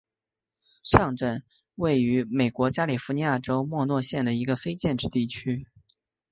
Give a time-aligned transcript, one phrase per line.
[0.81, 1.43] 上镇是
[1.75, 5.67] 位于美国加利福尼亚州莫诺县的一个非建制地区。